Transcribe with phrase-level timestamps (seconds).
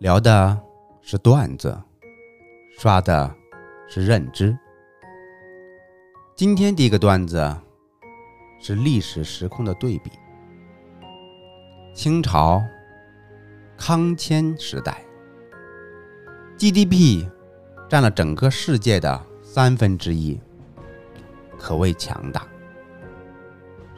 [0.00, 0.58] 聊的
[1.02, 1.78] 是段子，
[2.78, 3.36] 刷的
[3.86, 4.58] 是认知。
[6.34, 7.54] 今天第一个段子
[8.58, 10.10] 是历史时空的对比。
[11.92, 12.62] 清朝
[13.76, 15.04] 康乾时代
[16.56, 17.28] ，GDP
[17.86, 20.40] 占了整个世界的三分之一，
[21.58, 22.46] 可谓强大。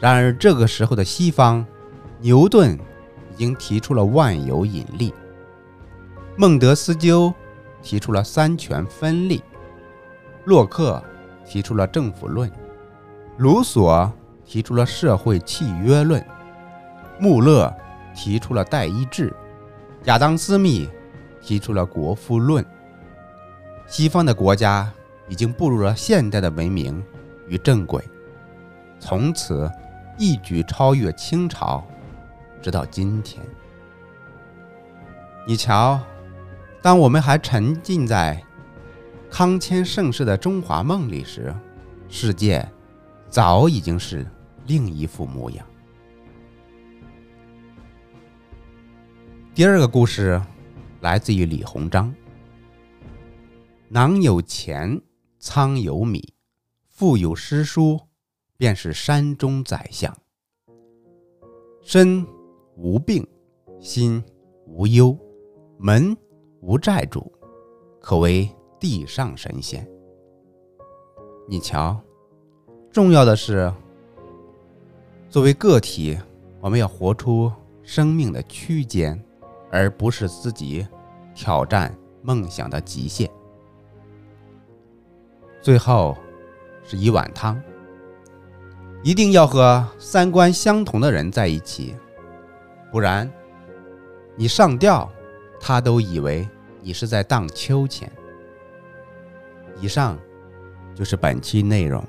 [0.00, 1.64] 然而这个时候的西方，
[2.18, 2.76] 牛顿
[3.30, 5.14] 已经提出了万有引力。
[6.34, 7.32] 孟德斯鸠
[7.82, 9.42] 提出了三权分立，
[10.44, 11.02] 洛克
[11.44, 12.50] 提出了政府论，
[13.36, 14.10] 卢梭
[14.44, 16.24] 提出了社会契约论，
[17.18, 17.72] 穆勒
[18.14, 19.34] 提出了代议制，
[20.04, 20.88] 亚当·斯密
[21.40, 22.64] 提出了国富论。
[23.86, 24.90] 西方的国家
[25.28, 27.04] 已经步入了现代的文明
[27.46, 28.02] 与正轨，
[28.98, 29.70] 从此
[30.16, 31.84] 一举超越清朝，
[32.62, 33.44] 直到今天。
[35.46, 36.00] 你瞧。
[36.82, 38.44] 当我们还沉浸在
[39.30, 41.54] 康乾盛世的中华梦里时，
[42.08, 42.68] 世界
[43.30, 44.26] 早已经是
[44.66, 45.64] 另一副模样。
[49.54, 50.42] 第二个故事
[51.02, 52.12] 来自于李鸿章。
[53.88, 55.00] 囊有钱，
[55.38, 56.34] 仓有米，
[56.88, 58.00] 腹有诗书，
[58.56, 60.12] 便是山中宰相。
[61.80, 62.26] 身
[62.76, 63.24] 无病，
[63.80, 64.20] 心
[64.66, 65.16] 无忧，
[65.78, 66.16] 门。
[66.62, 67.30] 无债主，
[68.00, 69.84] 可为地上神仙。
[71.48, 72.00] 你瞧，
[72.92, 73.70] 重要的是，
[75.28, 76.16] 作为个体，
[76.60, 77.50] 我们要活出
[77.82, 79.20] 生命的区间，
[79.72, 80.86] 而不是自己
[81.34, 83.28] 挑战梦想的极限。
[85.60, 86.16] 最后
[86.84, 87.60] 是一碗汤，
[89.02, 91.96] 一定要和三观相同的人在一起，
[92.92, 93.28] 不然
[94.36, 95.10] 你上吊。
[95.64, 96.46] 他都以为
[96.80, 98.10] 你是在荡秋千。
[99.80, 100.18] 以上
[100.92, 102.04] 就是本期内容。